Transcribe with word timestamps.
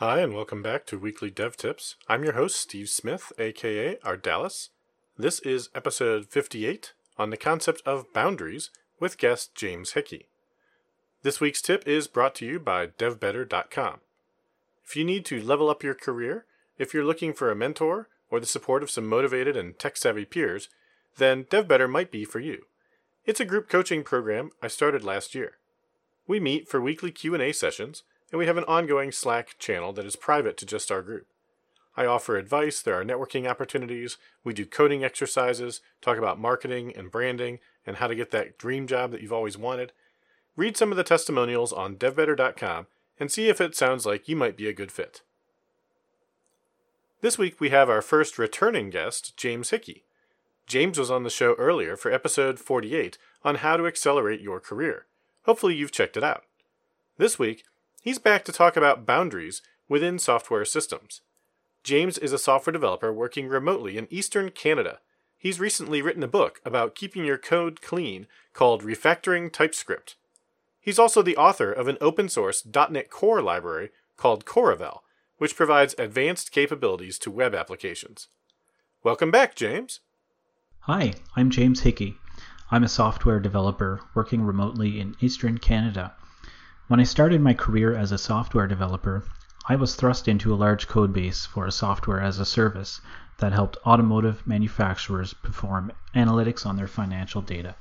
Hi, 0.00 0.20
and 0.20 0.32
welcome 0.32 0.62
back 0.62 0.86
to 0.86 0.96
Weekly 0.96 1.28
Dev 1.28 1.56
Tips. 1.56 1.96
I'm 2.08 2.22
your 2.22 2.34
host, 2.34 2.54
Steve 2.54 2.88
Smith, 2.88 3.32
aka 3.36 3.96
Ardalis. 4.04 4.68
This 5.16 5.40
is 5.40 5.70
episode 5.74 6.26
58 6.26 6.92
on 7.18 7.30
the 7.30 7.36
concept 7.36 7.82
of 7.84 8.12
boundaries 8.12 8.70
with 9.00 9.18
guest 9.18 9.56
James 9.56 9.94
Hickey. 9.94 10.28
This 11.24 11.40
week's 11.40 11.60
tip 11.60 11.82
is 11.84 12.06
brought 12.06 12.36
to 12.36 12.46
you 12.46 12.60
by 12.60 12.86
DevBetter.com. 12.86 13.98
If 14.86 14.94
you 14.94 15.04
need 15.04 15.24
to 15.24 15.42
level 15.42 15.68
up 15.68 15.82
your 15.82 15.96
career, 15.96 16.44
if 16.78 16.94
you're 16.94 17.04
looking 17.04 17.32
for 17.32 17.50
a 17.50 17.56
mentor 17.56 18.08
or 18.30 18.38
the 18.38 18.46
support 18.46 18.84
of 18.84 18.92
some 18.92 19.08
motivated 19.08 19.56
and 19.56 19.76
tech 19.80 19.96
savvy 19.96 20.24
peers, 20.24 20.68
then 21.16 21.42
DevBetter 21.42 21.90
might 21.90 22.12
be 22.12 22.24
for 22.24 22.38
you. 22.38 22.66
It's 23.26 23.40
a 23.40 23.44
group 23.44 23.68
coaching 23.68 24.04
program 24.04 24.50
I 24.62 24.68
started 24.68 25.02
last 25.02 25.34
year. 25.34 25.54
We 26.28 26.38
meet 26.38 26.68
for 26.68 26.80
weekly 26.80 27.10
Q&A 27.10 27.50
sessions 27.50 28.04
and 28.30 28.38
we 28.38 28.46
have 28.46 28.56
an 28.56 28.64
ongoing 28.64 29.12
Slack 29.12 29.58
channel 29.58 29.92
that 29.94 30.06
is 30.06 30.16
private 30.16 30.56
to 30.58 30.66
just 30.66 30.90
our 30.90 31.02
group. 31.02 31.26
I 31.96 32.06
offer 32.06 32.36
advice, 32.36 32.80
there 32.80 32.94
are 32.94 33.04
networking 33.04 33.48
opportunities, 33.48 34.18
we 34.44 34.54
do 34.54 34.64
coding 34.64 35.02
exercises, 35.02 35.80
talk 36.00 36.16
about 36.16 36.38
marketing 36.38 36.92
and 36.96 37.10
branding, 37.10 37.58
and 37.84 37.96
how 37.96 38.06
to 38.06 38.14
get 38.14 38.30
that 38.30 38.56
dream 38.56 38.86
job 38.86 39.10
that 39.10 39.20
you've 39.20 39.32
always 39.32 39.58
wanted. 39.58 39.92
Read 40.54 40.76
some 40.76 40.90
of 40.90 40.96
the 40.96 41.04
testimonials 41.04 41.72
on 41.72 41.96
devbetter.com 41.96 42.86
and 43.18 43.32
see 43.32 43.48
if 43.48 43.60
it 43.60 43.74
sounds 43.74 44.06
like 44.06 44.28
you 44.28 44.36
might 44.36 44.56
be 44.56 44.68
a 44.68 44.72
good 44.72 44.92
fit. 44.92 45.22
This 47.20 47.36
week 47.36 47.60
we 47.60 47.70
have 47.70 47.90
our 47.90 48.02
first 48.02 48.38
returning 48.38 48.90
guest, 48.90 49.36
James 49.36 49.70
Hickey. 49.70 50.04
James 50.68 50.98
was 50.98 51.10
on 51.10 51.24
the 51.24 51.30
show 51.30 51.54
earlier 51.54 51.96
for 51.96 52.12
episode 52.12 52.60
48 52.60 53.18
on 53.42 53.56
how 53.56 53.76
to 53.76 53.86
accelerate 53.86 54.40
your 54.40 54.60
career. 54.60 55.06
Hopefully 55.44 55.74
you've 55.74 55.90
checked 55.90 56.16
it 56.16 56.22
out. 56.22 56.44
This 57.16 57.38
week, 57.38 57.64
He's 58.08 58.18
back 58.18 58.42
to 58.46 58.52
talk 58.52 58.74
about 58.74 59.04
boundaries 59.04 59.60
within 59.86 60.18
software 60.18 60.64
systems. 60.64 61.20
James 61.84 62.16
is 62.16 62.32
a 62.32 62.38
software 62.38 62.72
developer 62.72 63.12
working 63.12 63.48
remotely 63.48 63.98
in 63.98 64.08
eastern 64.08 64.50
Canada. 64.50 65.00
He's 65.36 65.60
recently 65.60 66.00
written 66.00 66.22
a 66.22 66.26
book 66.26 66.62
about 66.64 66.94
keeping 66.94 67.26
your 67.26 67.36
code 67.36 67.82
clean 67.82 68.26
called 68.54 68.82
Refactoring 68.82 69.52
TypeScript. 69.52 70.16
He's 70.80 70.98
also 70.98 71.20
the 71.20 71.36
author 71.36 71.70
of 71.70 71.86
an 71.86 71.98
open 72.00 72.30
source 72.30 72.64
.NET 72.64 73.10
Core 73.10 73.42
library 73.42 73.90
called 74.16 74.46
Coravel, 74.46 75.02
which 75.36 75.54
provides 75.54 75.94
advanced 75.98 76.50
capabilities 76.50 77.18
to 77.18 77.30
web 77.30 77.54
applications. 77.54 78.28
Welcome 79.02 79.30
back, 79.30 79.54
James. 79.54 80.00
Hi, 80.84 81.12
I'm 81.36 81.50
James 81.50 81.80
Hickey. 81.80 82.16
I'm 82.70 82.84
a 82.84 82.88
software 82.88 83.38
developer 83.38 84.00
working 84.14 84.40
remotely 84.40 84.98
in 84.98 85.14
eastern 85.20 85.58
Canada. 85.58 86.14
When 86.88 87.00
I 87.00 87.04
started 87.04 87.42
my 87.42 87.52
career 87.52 87.94
as 87.94 88.12
a 88.12 88.16
software 88.16 88.66
developer, 88.66 89.22
I 89.68 89.76
was 89.76 89.94
thrust 89.94 90.26
into 90.26 90.54
a 90.54 90.56
large 90.56 90.88
codebase 90.88 91.46
for 91.46 91.66
a 91.66 91.70
software 91.70 92.18
as 92.18 92.38
a 92.38 92.46
service 92.46 93.02
that 93.40 93.52
helped 93.52 93.76
automotive 93.84 94.46
manufacturers 94.46 95.34
perform 95.34 95.92
analytics 96.14 96.64
on 96.64 96.76
their 96.76 96.86
financial 96.86 97.42
data. 97.42 97.76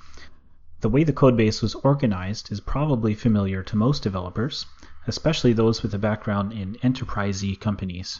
The 0.81 0.89
way 0.89 1.05
the 1.05 1.14
codebase 1.14 1.61
was 1.61 1.73
organized 1.75 2.52
is 2.52 2.59
probably 2.59 3.14
familiar 3.14 3.64
to 3.64 3.77
most 3.77 4.03
developers, 4.03 4.66
especially 5.08 5.53
those 5.53 5.81
with 5.81 5.94
a 5.94 5.97
background 5.97 6.52
in 6.52 6.75
enterprisey 6.83 7.58
companies. 7.58 8.19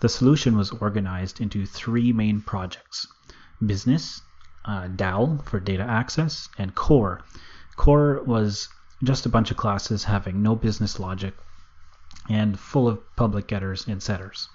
The 0.00 0.10
solution 0.10 0.54
was 0.54 0.70
organized 0.70 1.40
into 1.40 1.64
three 1.64 2.12
main 2.12 2.42
projects 2.42 3.06
business, 3.64 4.20
uh, 4.66 4.88
DAL 4.88 5.38
for 5.46 5.60
data 5.60 5.84
access, 5.84 6.50
and 6.58 6.74
core. 6.74 7.22
Core 7.76 8.22
was 8.26 8.68
just 9.02 9.24
a 9.24 9.30
bunch 9.30 9.50
of 9.50 9.56
classes 9.56 10.04
having 10.04 10.42
no 10.42 10.54
business 10.54 11.00
logic 11.00 11.34
and 12.28 12.58
full 12.58 12.86
of 12.86 13.00
public 13.16 13.46
getters 13.46 13.86
and 13.86 14.02
setters. 14.02 14.48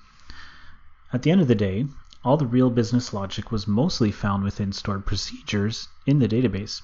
At 1.12 1.24
the 1.24 1.32
end 1.32 1.42
of 1.42 1.48
the 1.48 1.56
day, 1.56 1.88
all 2.24 2.38
the 2.38 2.46
real 2.46 2.70
business 2.70 3.14
logic 3.14 3.52
was 3.52 3.68
mostly 3.68 4.12
found 4.12 4.44
within 4.44 4.72
stored 4.72 5.06
procedures 5.06 5.88
in 6.06 6.20
the 6.20 6.28
database, 6.28 6.82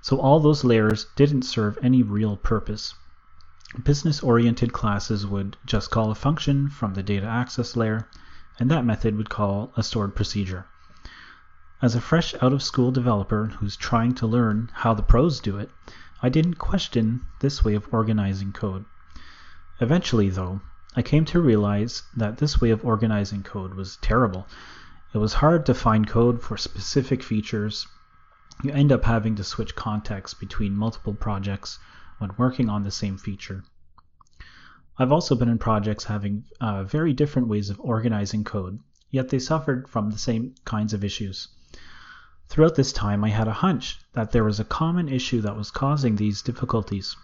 so 0.00 0.18
all 0.18 0.40
those 0.40 0.64
layers 0.64 1.06
didn't 1.16 1.42
serve 1.42 1.78
any 1.82 2.02
real 2.02 2.36
purpose. 2.36 2.94
Business 3.82 4.22
oriented 4.22 4.72
classes 4.72 5.26
would 5.26 5.56
just 5.64 5.90
call 5.90 6.10
a 6.10 6.14
function 6.14 6.68
from 6.68 6.94
the 6.94 7.02
data 7.02 7.26
access 7.26 7.76
layer, 7.76 8.08
and 8.58 8.70
that 8.70 8.84
method 8.84 9.16
would 9.16 9.30
call 9.30 9.72
a 9.76 9.82
stored 9.82 10.14
procedure. 10.16 10.66
As 11.82 11.94
a 11.94 12.00
fresh 12.00 12.34
out 12.42 12.52
of 12.52 12.62
school 12.62 12.90
developer 12.90 13.46
who's 13.58 13.76
trying 13.76 14.14
to 14.16 14.26
learn 14.26 14.70
how 14.72 14.92
the 14.92 15.02
pros 15.02 15.40
do 15.40 15.56
it, 15.56 15.70
I 16.22 16.28
didn't 16.28 16.54
question 16.54 17.22
this 17.40 17.64
way 17.64 17.74
of 17.74 17.88
organizing 17.92 18.52
code. 18.52 18.84
Eventually, 19.80 20.28
though, 20.28 20.60
I 20.94 21.00
came 21.02 21.24
to 21.26 21.40
realize 21.40 22.02
that 22.14 22.36
this 22.36 22.60
way 22.60 22.70
of 22.70 22.84
organizing 22.84 23.42
code 23.42 23.72
was 23.72 23.96
terrible. 24.02 24.46
It 25.14 25.18
was 25.18 25.34
hard 25.34 25.64
to 25.66 25.74
find 25.74 26.06
code 26.06 26.42
for 26.42 26.58
specific 26.58 27.22
features. 27.22 27.86
You 28.62 28.72
end 28.72 28.92
up 28.92 29.04
having 29.04 29.34
to 29.36 29.44
switch 29.44 29.74
contexts 29.74 30.38
between 30.38 30.76
multiple 30.76 31.14
projects 31.14 31.78
when 32.18 32.36
working 32.36 32.68
on 32.68 32.82
the 32.82 32.90
same 32.90 33.16
feature. 33.16 33.64
I've 34.98 35.12
also 35.12 35.34
been 35.34 35.48
in 35.48 35.58
projects 35.58 36.04
having 36.04 36.44
uh, 36.60 36.84
very 36.84 37.14
different 37.14 37.48
ways 37.48 37.70
of 37.70 37.80
organizing 37.80 38.44
code, 38.44 38.78
yet 39.10 39.30
they 39.30 39.38
suffered 39.38 39.88
from 39.88 40.10
the 40.10 40.18
same 40.18 40.54
kinds 40.66 40.92
of 40.92 41.02
issues. 41.02 41.48
Throughout 42.50 42.74
this 42.74 42.92
time 42.92 43.22
I 43.22 43.28
had 43.28 43.46
a 43.46 43.52
hunch 43.52 44.00
that 44.14 44.32
there 44.32 44.42
was 44.42 44.58
a 44.58 44.64
common 44.64 45.08
issue 45.08 45.40
that 45.42 45.56
was 45.56 45.70
causing 45.70 46.16
these 46.16 46.42
difficulties. 46.42 47.14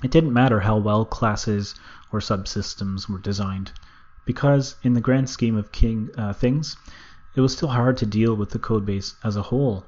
It 0.00 0.12
didn't 0.12 0.32
matter 0.32 0.60
how 0.60 0.76
well 0.76 1.04
classes 1.04 1.74
or 2.12 2.20
subsystems 2.20 3.08
were 3.08 3.18
designed, 3.18 3.72
because 4.24 4.76
in 4.84 4.92
the 4.92 5.00
grand 5.00 5.28
scheme 5.28 5.56
of 5.56 5.72
king, 5.72 6.08
uh, 6.16 6.34
things, 6.34 6.76
it 7.34 7.40
was 7.40 7.52
still 7.52 7.70
hard 7.70 7.96
to 7.96 8.06
deal 8.06 8.36
with 8.36 8.50
the 8.50 8.60
codebase 8.60 9.16
as 9.24 9.34
a 9.34 9.42
whole. 9.42 9.86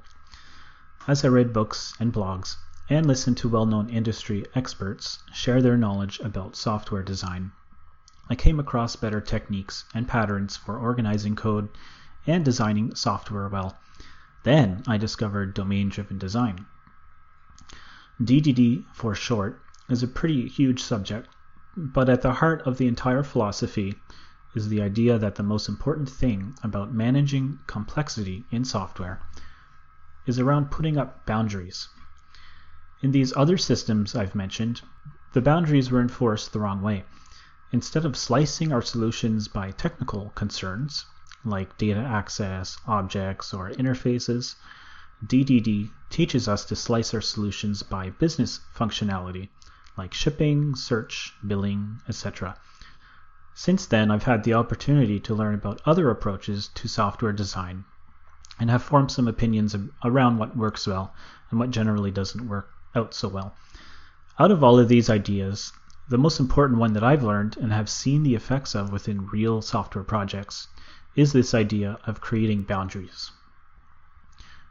As 1.06 1.25
I 1.25 1.28
read 1.28 1.53
books 1.53 1.94
and 2.00 2.12
blogs, 2.12 2.56
and 2.91 3.06
listened 3.06 3.37
to 3.37 3.48
well 3.48 3.66
known 3.66 3.88
industry 3.88 4.44
experts 4.56 5.21
share 5.33 5.62
their 5.62 5.77
knowledge 5.77 6.19
about 6.19 6.56
software 6.56 7.04
design, 7.04 7.53
I 8.28 8.34
came 8.34 8.59
across 8.59 8.97
better 8.97 9.21
techniques 9.21 9.84
and 9.94 10.09
patterns 10.09 10.56
for 10.56 10.77
organizing 10.77 11.37
code 11.37 11.69
and 12.27 12.44
designing 12.44 12.97
software 12.97 13.48
well. 13.48 13.78
Then 14.47 14.84
I 14.87 14.97
discovered 14.97 15.55
domain 15.55 15.89
driven 15.89 16.19
design. 16.19 16.67
DDD 18.23 18.84
for 18.95 19.12
short 19.12 19.61
is 19.89 20.05
a 20.05 20.07
pretty 20.07 20.47
huge 20.47 20.81
subject, 20.81 21.29
but 21.77 22.09
at 22.09 22.23
the 22.23 22.34
heart 22.34 22.62
of 22.62 22.79
the 22.79 22.87
entire 22.87 23.25
philosophy 23.25 23.97
is 24.55 24.69
the 24.69 24.81
idea 24.81 25.19
that 25.19 25.34
the 25.34 25.43
most 25.43 25.69
important 25.69 26.09
thing 26.09 26.55
about 26.62 26.95
managing 26.95 27.59
complexity 27.67 28.47
in 28.53 28.65
software 28.65 29.21
is 30.27 30.39
around 30.39 30.71
putting 30.71 30.97
up 30.97 31.27
boundaries. 31.27 31.89
In 33.03 33.11
these 33.11 33.37
other 33.37 33.59
systems 33.59 34.15
I've 34.15 34.37
mentioned, 34.37 34.81
the 35.33 35.43
boundaries 35.43 35.91
were 35.91 36.01
enforced 36.01 36.53
the 36.53 36.61
wrong 36.61 36.83
way. 36.83 37.05
Instead 37.73 38.05
of 38.05 38.17
slicing 38.17 38.73
our 38.73 38.81
solutions 38.81 39.49
by 39.49 39.73
technical 39.73 40.31
concerns, 40.37 41.05
like 41.47 41.79
data 41.79 42.01
access, 42.01 42.77
objects, 42.87 43.55
or 43.55 43.71
interfaces, 43.71 44.57
DDD 45.25 45.91
teaches 46.11 46.49
us 46.49 46.65
to 46.67 46.77
slice 46.77 47.15
our 47.15 47.21
solutions 47.21 47.83
by 47.83 48.11
business 48.11 48.61
functionality, 48.77 49.49
like 49.97 50.12
shipping, 50.12 50.75
search, 50.75 51.33
billing, 51.47 52.03
etc. 52.09 52.57
Since 53.55 53.87
then, 53.87 54.11
I've 54.11 54.25
had 54.25 54.45
the 54.45 54.53
opportunity 54.53 55.19
to 55.21 55.34
learn 55.34 55.55
about 55.55 55.81
other 55.87 56.11
approaches 56.11 56.69
to 56.75 56.89
software 56.89 57.33
design 57.33 57.84
and 58.59 58.69
have 58.69 58.83
formed 58.83 59.11
some 59.11 59.28
opinions 59.28 59.75
around 60.05 60.39
what 60.39 60.57
works 60.57 60.87
well 60.87 61.15
and 61.51 61.59
what 61.59 61.71
generally 61.71 62.11
doesn't 62.11 62.49
work 62.49 62.71
out 62.95 63.15
so 63.15 63.28
well. 63.28 63.55
Out 64.39 64.51
of 64.51 64.63
all 64.63 64.78
of 64.78 64.89
these 64.89 65.09
ideas, 65.09 65.73
the 66.09 66.19
most 66.19 66.39
important 66.39 66.78
one 66.78 66.93
that 66.93 67.03
I've 67.03 67.23
learned 67.23 67.57
and 67.57 67.73
have 67.73 67.89
seen 67.89 68.23
the 68.23 68.34
effects 68.34 68.75
of 68.75 68.92
within 68.92 69.27
real 69.28 69.63
software 69.63 70.04
projects 70.04 70.69
is 71.16 71.33
this 71.33 71.54
idea 71.54 71.98
of 72.04 72.21
creating 72.21 72.63
boundaries. 72.63 73.33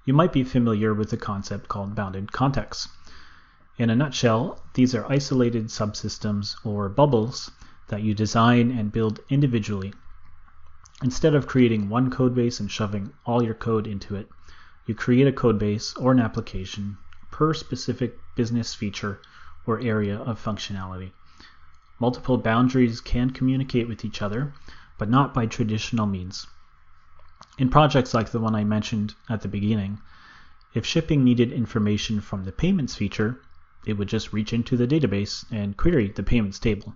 You 0.06 0.14
might 0.14 0.32
be 0.32 0.44
familiar 0.44 0.94
with 0.94 1.10
the 1.10 1.18
concept 1.18 1.68
called 1.68 1.96
bounded 1.96 2.32
contexts. 2.32 2.88
In 3.78 3.90
a 3.90 3.96
nutshell, 3.96 4.64
these 4.76 4.94
are 4.94 5.12
isolated 5.12 5.66
subsystems 5.66 6.56
or 6.64 6.88
bubbles 6.88 7.52
that 7.88 8.04
you 8.04 8.14
design 8.14 8.70
and 8.70 8.92
build 8.92 9.20
individually. 9.30 9.92
Instead 11.04 11.34
of 11.34 11.48
creating 11.48 11.90
one 11.90 12.12
codebase 12.12 12.60
and 12.60 12.70
shoving 12.72 13.12
all 13.26 13.44
your 13.44 13.56
code 13.56 13.88
into 13.88 14.16
it, 14.16 14.30
you 14.86 14.94
create 14.94 15.28
a 15.28 15.32
codebase 15.32 16.00
or 16.00 16.12
an 16.12 16.20
application 16.20 16.96
per 17.32 17.54
specific 17.54 18.20
business 18.36 18.76
feature 18.76 19.20
or 19.66 19.80
area 19.82 20.18
of 20.20 20.42
functionality. 20.42 21.12
Multiple 22.00 22.38
boundaries 22.38 23.02
can 23.02 23.32
communicate 23.32 23.88
with 23.88 24.06
each 24.06 24.22
other, 24.22 24.54
but 24.98 25.10
not 25.10 25.34
by 25.34 25.46
traditional 25.46 26.06
means. 26.06 26.48
In 27.58 27.70
projects 27.70 28.14
like 28.14 28.32
the 28.32 28.40
one 28.40 28.56
I 28.56 28.64
mentioned 28.64 29.16
at 29.30 29.42
the 29.42 29.48
beginning, 29.48 30.00
if 30.74 30.86
shipping 30.86 31.24
needed 31.24 31.52
information 31.52 32.20
from 32.20 32.44
the 32.44 32.52
payments 32.52 32.96
feature, 32.96 33.40
it 33.86 33.94
would 33.94 34.10
just 34.10 34.34
reach 34.34 34.52
into 34.52 34.76
the 34.76 34.88
database 34.88 35.46
and 35.52 35.78
query 35.78 36.10
the 36.10 36.24
payments 36.24 36.60
table. 36.60 36.96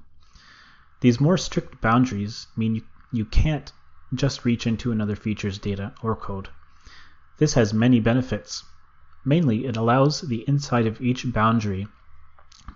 These 1.02 1.20
more 1.20 1.38
strict 1.38 1.80
boundaries 1.82 2.48
mean 2.58 2.76
you, 2.76 2.84
you 3.12 3.26
can't 3.26 3.72
just 4.14 4.44
reach 4.44 4.68
into 4.68 4.92
another 4.92 5.16
feature's 5.16 5.58
data 5.58 5.94
or 6.02 6.16
code. 6.16 6.50
This 7.38 7.54
has 7.54 7.74
many 7.74 8.00
benefits. 8.00 8.64
Mainly, 9.24 9.66
it 9.66 9.78
allows 9.78 10.22
the 10.22 10.44
inside 10.48 10.88
of 10.88 11.00
each 11.00 11.32
boundary 11.32 11.88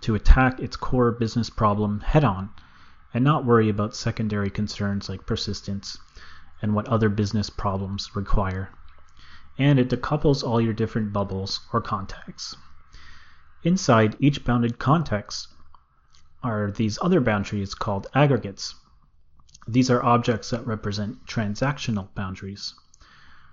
to 0.00 0.14
attack 0.14 0.60
its 0.60 0.76
core 0.76 1.12
business 1.12 1.50
problem 1.50 2.00
head 2.00 2.24
on 2.24 2.50
and 3.14 3.22
not 3.22 3.44
worry 3.44 3.68
about 3.68 3.94
secondary 3.94 4.50
concerns 4.50 5.08
like 5.08 5.24
persistence 5.24 5.96
and 6.60 6.74
what 6.74 6.88
other 6.88 7.08
business 7.08 7.48
problems 7.48 8.16
require. 8.16 8.70
And 9.56 9.78
it 9.78 9.88
decouples 9.88 10.42
all 10.42 10.60
your 10.60 10.72
different 10.72 11.12
bubbles 11.12 11.60
or 11.72 11.80
contexts. 11.80 12.56
Inside 13.62 14.16
each 14.18 14.44
bounded 14.44 14.80
context 14.80 15.48
are 16.42 16.72
these 16.72 16.98
other 17.00 17.20
boundaries 17.20 17.72
called 17.74 18.08
aggregates. 18.14 18.74
These 19.68 19.90
are 19.90 20.02
objects 20.02 20.50
that 20.50 20.66
represent 20.66 21.24
transactional 21.24 22.12
boundaries. 22.14 22.74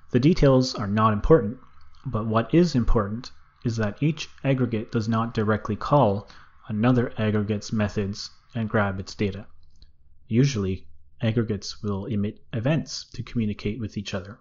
The 0.09 0.19
details 0.19 0.73
are 0.73 0.87
not 0.87 1.13
important, 1.13 1.59
but 2.05 2.25
what 2.25 2.53
is 2.53 2.73
important 2.75 3.31
is 3.63 3.77
that 3.77 4.01
each 4.01 4.27
aggregate 4.43 4.91
does 4.91 5.07
not 5.07 5.35
directly 5.35 5.75
call 5.75 6.27
another 6.67 7.13
aggregate's 7.17 7.71
methods 7.71 8.31
and 8.53 8.69
grab 8.69 8.99
its 8.99 9.15
data. 9.15 9.47
Usually, 10.27 10.87
aggregates 11.21 11.83
will 11.83 12.05
emit 12.05 12.43
events 12.53 13.05
to 13.13 13.23
communicate 13.23 13.79
with 13.79 13.97
each 13.97 14.13
other. 14.13 14.39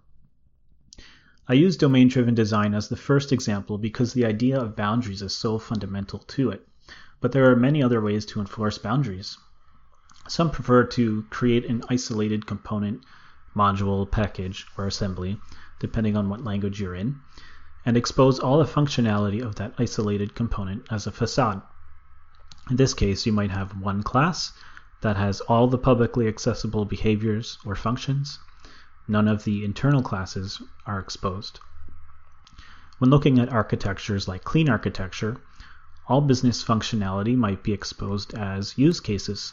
I 1.47 1.53
use 1.53 1.75
domain 1.75 2.07
driven 2.07 2.33
design 2.33 2.73
as 2.73 2.87
the 2.87 2.95
first 2.95 3.31
example 3.31 3.77
because 3.77 4.13
the 4.13 4.25
idea 4.25 4.59
of 4.59 4.75
boundaries 4.75 5.21
is 5.21 5.35
so 5.35 5.59
fundamental 5.59 6.19
to 6.19 6.49
it, 6.51 6.67
but 7.19 7.31
there 7.31 7.51
are 7.51 7.55
many 7.55 7.83
other 7.83 8.01
ways 8.01 8.25
to 8.27 8.39
enforce 8.39 8.77
boundaries. 8.77 9.37
Some 10.27 10.51
prefer 10.51 10.85
to 10.85 11.23
create 11.29 11.65
an 11.65 11.83
isolated 11.89 12.45
component, 12.45 13.03
module, 13.55 14.09
package, 14.09 14.65
or 14.77 14.87
assembly, 14.87 15.39
depending 15.79 16.15
on 16.15 16.29
what 16.29 16.43
language 16.43 16.79
you're 16.79 16.95
in, 16.95 17.19
and 17.85 17.97
expose 17.97 18.39
all 18.39 18.59
the 18.59 18.65
functionality 18.65 19.41
of 19.41 19.55
that 19.55 19.73
isolated 19.77 20.35
component 20.35 20.85
as 20.91 21.07
a 21.07 21.11
facade. 21.11 21.61
In 22.71 22.77
this 22.77 22.93
case, 22.93 23.25
you 23.25 23.33
might 23.33 23.51
have 23.51 23.81
one 23.81 24.01
class 24.01 24.53
that 25.01 25.17
has 25.17 25.41
all 25.41 25.67
the 25.67 25.77
publicly 25.77 26.29
accessible 26.29 26.85
behaviors 26.85 27.57
or 27.65 27.75
functions. 27.75 28.39
None 29.09 29.27
of 29.27 29.43
the 29.43 29.65
internal 29.65 30.01
classes 30.01 30.61
are 30.85 30.97
exposed. 30.97 31.59
When 32.97 33.09
looking 33.09 33.39
at 33.39 33.51
architectures 33.51 34.29
like 34.29 34.45
clean 34.45 34.69
architecture, 34.69 35.41
all 36.07 36.21
business 36.21 36.63
functionality 36.63 37.35
might 37.35 37.61
be 37.61 37.73
exposed 37.73 38.33
as 38.35 38.77
use 38.77 39.01
cases. 39.01 39.51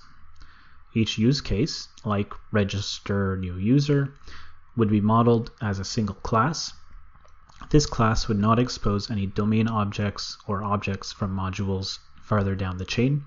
Each 0.94 1.18
use 1.18 1.40
case, 1.40 1.88
like 2.04 2.32
register 2.52 3.36
new 3.36 3.56
user, 3.56 4.14
would 4.76 4.90
be 4.90 5.00
modeled 5.00 5.50
as 5.60 5.80
a 5.80 5.84
single 5.84 6.14
class. 6.14 6.72
This 7.70 7.84
class 7.84 8.28
would 8.28 8.38
not 8.38 8.60
expose 8.60 9.10
any 9.10 9.26
domain 9.26 9.66
objects 9.66 10.38
or 10.46 10.62
objects 10.62 11.10
from 11.10 11.36
modules 11.36 11.98
farther 12.28 12.54
down 12.54 12.76
the 12.76 12.84
chain. 12.84 13.24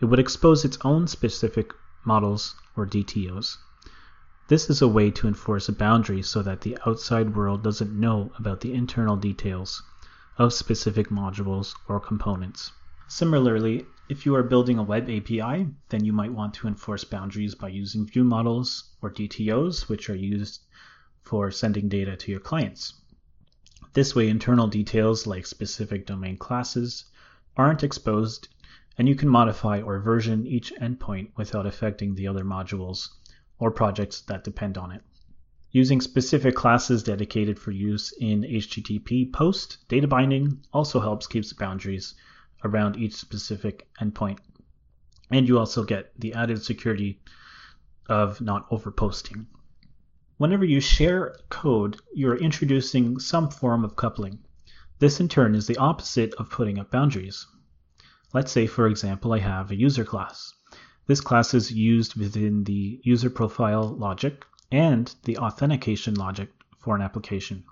It 0.00 0.06
would 0.06 0.18
expose 0.18 0.64
its 0.64 0.76
own 0.84 1.06
specific 1.06 1.72
models 2.04 2.56
or 2.76 2.84
DTOs. 2.84 3.56
This 4.48 4.68
is 4.68 4.82
a 4.82 4.88
way 4.88 5.12
to 5.12 5.28
enforce 5.28 5.68
a 5.68 5.72
boundary 5.72 6.20
so 6.20 6.42
that 6.42 6.62
the 6.62 6.76
outside 6.84 7.36
world 7.36 7.62
doesn't 7.62 7.98
know 7.98 8.32
about 8.36 8.60
the 8.60 8.74
internal 8.74 9.16
details 9.16 9.80
of 10.36 10.52
specific 10.52 11.10
modules 11.10 11.74
or 11.86 12.00
components. 12.00 12.72
Similarly, 13.06 13.86
if 14.08 14.26
you 14.26 14.34
are 14.34 14.42
building 14.42 14.78
a 14.78 14.82
web 14.82 15.08
API, 15.08 15.68
then 15.90 16.04
you 16.04 16.12
might 16.12 16.32
want 16.32 16.54
to 16.54 16.66
enforce 16.66 17.04
boundaries 17.04 17.54
by 17.54 17.68
using 17.68 18.04
view 18.04 18.24
models 18.24 18.90
or 19.00 19.12
DTOs, 19.12 19.88
which 19.88 20.10
are 20.10 20.16
used 20.16 20.60
for 21.22 21.52
sending 21.52 21.88
data 21.88 22.16
to 22.16 22.30
your 22.32 22.40
clients. 22.40 22.94
This 23.92 24.14
way, 24.16 24.28
internal 24.28 24.66
details 24.66 25.24
like 25.24 25.46
specific 25.46 26.04
domain 26.04 26.36
classes 26.36 27.04
aren't 27.56 27.84
exposed, 27.84 28.48
and 28.98 29.08
you 29.08 29.14
can 29.14 29.28
modify 29.28 29.80
or 29.80 29.98
version 30.00 30.46
each 30.46 30.72
endpoint 30.80 31.30
without 31.36 31.66
affecting 31.66 32.14
the 32.14 32.28
other 32.28 32.44
modules 32.44 33.08
or 33.58 33.70
projects 33.70 34.20
that 34.22 34.44
depend 34.44 34.76
on 34.78 34.92
it. 34.92 35.02
Using 35.70 36.00
specific 36.00 36.54
classes 36.54 37.02
dedicated 37.02 37.58
for 37.58 37.72
use 37.72 38.12
in 38.20 38.42
HTTP 38.42 39.32
POST 39.32 39.88
data 39.88 40.06
binding 40.06 40.64
also 40.72 41.00
helps 41.00 41.26
keep 41.26 41.48
the 41.48 41.54
boundaries 41.56 42.14
around 42.64 42.96
each 42.96 43.14
specific 43.14 43.88
endpoint. 44.00 44.38
And 45.30 45.48
you 45.48 45.58
also 45.58 45.82
get 45.82 46.12
the 46.18 46.34
added 46.34 46.62
security 46.62 47.20
of 48.08 48.40
not 48.40 48.70
overposting. 48.70 49.46
Whenever 50.36 50.64
you 50.64 50.80
share 50.80 51.34
code, 51.48 52.00
you're 52.12 52.36
introducing 52.36 53.18
some 53.18 53.50
form 53.50 53.84
of 53.84 53.96
coupling. 53.96 54.38
This 55.00 55.18
in 55.18 55.28
turn 55.28 55.54
is 55.54 55.66
the 55.66 55.76
opposite 55.76 56.34
of 56.34 56.50
putting 56.50 56.78
up 56.78 56.90
boundaries. 56.90 57.46
Let's 58.32 58.52
say, 58.52 58.66
for 58.66 58.86
example, 58.86 59.32
I 59.32 59.40
have 59.40 59.70
a 59.70 59.76
user 59.76 60.04
class. 60.04 60.54
This 61.06 61.20
class 61.20 61.52
is 61.52 61.72
used 61.72 62.14
within 62.14 62.64
the 62.64 63.00
user 63.02 63.28
profile 63.28 63.88
logic 63.88 64.44
and 64.70 65.12
the 65.24 65.38
authentication 65.38 66.14
logic 66.14 66.50
for 66.78 66.94
an 66.94 67.02
application. 67.02 67.64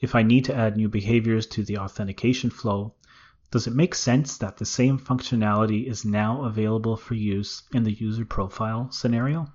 If 0.00 0.14
I 0.14 0.22
need 0.22 0.46
to 0.46 0.54
add 0.54 0.76
new 0.76 0.88
behaviors 0.88 1.46
to 1.48 1.62
the 1.62 1.76
authentication 1.76 2.48
flow, 2.48 2.94
does 3.50 3.66
it 3.66 3.74
make 3.74 3.94
sense 3.94 4.38
that 4.38 4.56
the 4.56 4.64
same 4.64 4.98
functionality 4.98 5.86
is 5.86 6.06
now 6.06 6.44
available 6.44 6.96
for 6.96 7.14
use 7.14 7.64
in 7.74 7.82
the 7.82 7.92
user 7.92 8.24
profile 8.24 8.90
scenario? 8.90 9.52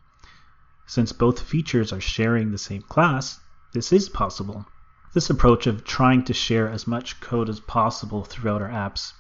Since 0.86 1.14
both 1.14 1.40
features 1.40 1.92
are 1.92 2.02
sharing 2.02 2.52
the 2.52 2.60
same 2.60 2.84
class, 2.84 3.40
this 3.74 3.92
is 3.92 4.08
possible. 4.08 4.68
This 5.16 5.30
approach 5.30 5.66
of 5.66 5.86
trying 5.86 6.26
to 6.26 6.34
share 6.34 6.68
as 6.68 6.88
much 6.88 7.22
code 7.22 7.48
as 7.48 7.62
possible 7.62 8.26
throughout 8.26 8.62
our 8.62 8.68
apps 8.68 9.14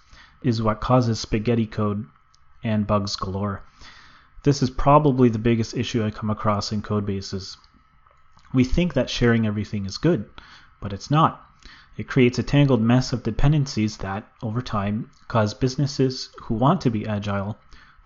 is 0.43 0.61
what 0.61 0.81
causes 0.81 1.21
spaghetti 1.21 1.65
code 1.65 2.05
and 2.61 2.85
bugs 2.85 3.15
galore. 3.15 3.63
This 4.43 4.61
is 4.61 4.69
probably 4.69 5.29
the 5.29 5.39
biggest 5.39 5.73
issue 5.73 6.03
I 6.03 6.11
come 6.11 6.29
across 6.29 6.73
in 6.73 6.81
code 6.81 7.05
bases. 7.05 7.55
We 8.53 8.65
think 8.65 8.93
that 8.93 9.09
sharing 9.09 9.47
everything 9.47 9.85
is 9.85 9.97
good, 9.97 10.29
but 10.81 10.91
it's 10.91 11.09
not. 11.09 11.49
It 11.95 12.09
creates 12.09 12.37
a 12.37 12.43
tangled 12.43 12.81
mess 12.81 13.13
of 13.13 13.23
dependencies 13.23 13.95
that, 13.99 14.29
over 14.43 14.61
time, 14.61 15.09
cause 15.29 15.53
businesses 15.53 16.29
who 16.41 16.55
want 16.55 16.81
to 16.81 16.91
be 16.91 17.07
agile 17.07 17.57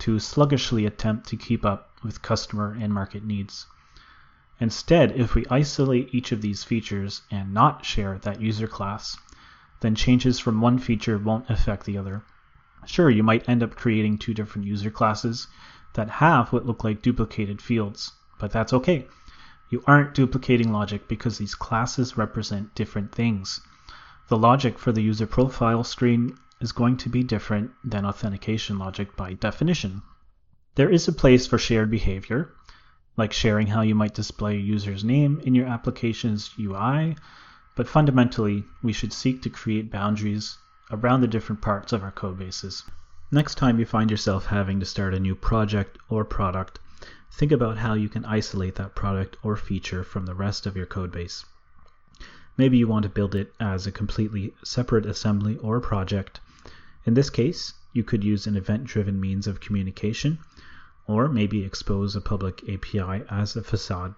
to 0.06 0.20
sluggishly 0.20 0.86
attempt 0.86 1.28
to 1.30 1.36
keep 1.36 1.66
up 1.66 1.90
with 2.04 2.22
customer 2.22 2.78
and 2.80 2.94
market 2.94 3.24
needs. 3.24 3.66
Instead, 4.62 5.12
if 5.12 5.36
we 5.36 5.46
isolate 5.50 6.14
each 6.14 6.32
of 6.34 6.42
these 6.42 6.66
features 6.66 7.22
and 7.32 7.54
not 7.54 7.86
share 7.86 8.18
that 8.18 8.42
user 8.42 8.68
class, 8.68 9.18
then 9.80 9.96
changes 9.96 10.38
from 10.38 10.60
one 10.60 10.78
feature 10.78 11.18
won't 11.18 11.50
affect 11.50 11.86
the 11.86 11.98
other. 11.98 12.24
Sure, 12.86 13.10
you 13.10 13.24
might 13.24 13.48
end 13.48 13.64
up 13.64 13.76
creating 13.76 14.18
two 14.18 14.34
different 14.34 14.68
user 14.68 14.92
classes 14.92 15.48
that 15.94 16.10
have 16.10 16.52
what 16.52 16.66
look 16.66 16.84
like 16.84 17.02
duplicated 17.02 17.62
fields, 17.62 18.12
but 18.38 18.52
that's 18.52 18.74
okay. 18.74 19.08
You 19.70 19.84
aren't 19.88 20.14
duplicating 20.14 20.74
logic 20.74 21.08
because 21.08 21.38
these 21.38 21.56
classes 21.56 22.18
represent 22.18 22.76
different 22.76 23.14
things. 23.14 23.62
The 24.28 24.38
logic 24.38 24.78
for 24.78 24.92
the 24.92 25.02
user 25.02 25.28
profile 25.28 25.84
screen 25.84 26.38
is 26.60 26.72
going 26.74 26.98
to 26.98 27.10
be 27.10 27.24
different 27.24 27.72
than 27.84 28.06
authentication 28.06 28.78
logic 28.78 29.16
by 29.16 29.34
definition. 29.34 30.02
There 30.76 30.90
is 30.90 31.08
a 31.08 31.14
place 31.14 31.48
for 31.48 31.58
shared 31.58 31.90
behavior, 31.90 32.52
like 33.20 33.34
sharing 33.34 33.68
how 33.68 33.82
you 33.82 33.94
might 33.94 34.14
display 34.14 34.56
a 34.56 34.60
user's 34.60 35.04
name 35.04 35.42
in 35.44 35.54
your 35.54 35.68
application's 35.68 36.52
UI, 36.58 37.18
but 37.76 37.88
fundamentally, 37.88 38.64
we 38.82 38.94
should 38.94 39.14
seek 39.14 39.42
to 39.42 39.50
create 39.50 39.92
boundaries 39.92 40.58
around 40.90 41.22
the 41.22 41.28
different 41.28 41.62
parts 41.62 41.94
of 41.94 42.02
our 42.02 42.12
code 42.12 42.40
bases. 42.40 42.84
Next 43.32 43.56
time 43.56 43.78
you 43.78 43.86
find 43.86 44.10
yourself 44.10 44.48
having 44.48 44.80
to 44.80 44.86
start 44.86 45.14
a 45.14 45.20
new 45.20 45.36
project 45.36 45.98
or 46.08 46.26
product, 46.26 46.80
think 47.32 47.52
about 47.52 47.78
how 47.78 47.94
you 47.94 48.10
can 48.10 48.26
isolate 48.26 48.76
that 48.76 48.96
product 48.96 49.38
or 49.44 49.56
feature 49.56 50.04
from 50.04 50.26
the 50.26 50.34
rest 50.34 50.66
of 50.66 50.76
your 50.76 50.88
code 50.88 51.12
base. 51.12 51.46
Maybe 52.58 52.78
you 52.78 52.88
want 52.88 53.04
to 53.04 53.10
build 53.10 53.36
it 53.36 53.54
as 53.60 53.86
a 53.86 53.92
completely 53.92 54.54
separate 54.64 55.06
assembly 55.06 55.58
or 55.58 55.80
project. 55.80 56.40
In 57.06 57.14
this 57.14 57.30
case, 57.30 57.74
you 57.94 58.04
could 58.04 58.24
use 58.24 58.48
an 58.48 58.56
event 58.56 58.86
driven 58.86 59.20
means 59.20 59.46
of 59.46 59.60
communication, 59.60 60.40
or 61.10 61.28
maybe 61.28 61.66
expose 61.66 62.16
a 62.16 62.22
public 62.22 62.62
API 62.70 63.24
as 63.32 63.56
a 63.56 63.64
facade. 63.64 64.14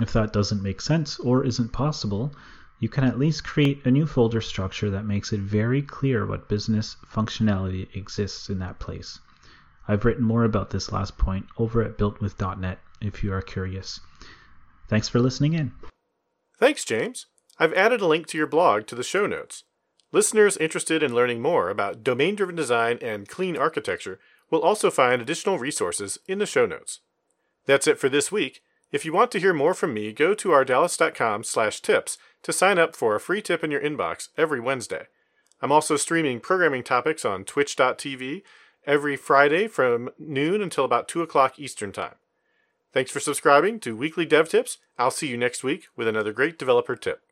If 0.00 0.14
that 0.14 0.32
doesn't 0.32 0.62
make 0.62 0.80
sense 0.80 1.18
or 1.18 1.44
isn't 1.44 1.74
possible, 1.74 2.34
you 2.78 2.88
can 2.88 3.04
at 3.04 3.18
least 3.18 3.44
create 3.44 3.84
a 3.84 3.90
new 3.90 4.06
folder 4.06 4.40
structure 4.40 4.88
that 4.88 5.04
makes 5.04 5.30
it 5.34 5.40
very 5.40 5.82
clear 5.82 6.24
what 6.24 6.48
business 6.48 6.96
functionality 7.12 7.94
exists 7.94 8.48
in 8.48 8.58
that 8.60 8.78
place. 8.78 9.20
I've 9.86 10.06
written 10.06 10.24
more 10.24 10.44
about 10.44 10.70
this 10.70 10.90
last 10.90 11.18
point 11.18 11.44
over 11.58 11.82
at 11.82 11.98
builtwith.net 11.98 12.78
if 13.02 13.22
you 13.22 13.34
are 13.34 13.42
curious. 13.42 14.00
Thanks 14.88 15.08
for 15.08 15.20
listening 15.20 15.52
in. 15.52 15.72
Thanks, 16.58 16.82
James. 16.86 17.26
I've 17.58 17.74
added 17.74 18.00
a 18.00 18.06
link 18.06 18.26
to 18.28 18.38
your 18.38 18.46
blog 18.46 18.86
to 18.86 18.94
the 18.94 19.02
show 19.02 19.26
notes. 19.26 19.64
Listeners 20.12 20.56
interested 20.56 21.02
in 21.02 21.14
learning 21.14 21.42
more 21.42 21.68
about 21.68 22.02
domain 22.02 22.36
driven 22.36 22.56
design 22.56 22.98
and 23.02 23.28
clean 23.28 23.54
architecture 23.54 24.18
We'll 24.50 24.62
also 24.62 24.90
find 24.90 25.22
additional 25.22 25.58
resources 25.58 26.18
in 26.26 26.38
the 26.38 26.46
show 26.46 26.66
notes. 26.66 27.00
That's 27.66 27.86
it 27.86 27.98
for 27.98 28.08
this 28.08 28.32
week. 28.32 28.62
If 28.92 29.04
you 29.04 29.12
want 29.12 29.30
to 29.32 29.38
hear 29.38 29.54
more 29.54 29.74
from 29.74 29.94
me, 29.94 30.12
go 30.12 30.34
to 30.34 30.48
ardalis.com 30.48 31.44
slash 31.44 31.80
tips 31.80 32.18
to 32.42 32.52
sign 32.52 32.78
up 32.78 32.96
for 32.96 33.14
a 33.14 33.20
free 33.20 33.40
tip 33.40 33.62
in 33.62 33.70
your 33.70 33.80
inbox 33.80 34.28
every 34.36 34.58
Wednesday. 34.58 35.06
I'm 35.62 35.70
also 35.70 35.96
streaming 35.96 36.40
programming 36.40 36.82
topics 36.82 37.24
on 37.24 37.44
twitch.tv 37.44 38.42
every 38.86 39.16
Friday 39.16 39.68
from 39.68 40.10
noon 40.18 40.62
until 40.62 40.84
about 40.84 41.06
2 41.06 41.22
o'clock 41.22 41.58
Eastern 41.58 41.92
Time. 41.92 42.14
Thanks 42.92 43.10
for 43.12 43.20
subscribing 43.20 43.78
to 43.80 43.96
Weekly 43.96 44.26
Dev 44.26 44.48
Tips. 44.48 44.78
I'll 44.98 45.12
see 45.12 45.28
you 45.28 45.36
next 45.36 45.62
week 45.62 45.86
with 45.94 46.08
another 46.08 46.32
great 46.32 46.58
developer 46.58 46.96
tip. 46.96 47.22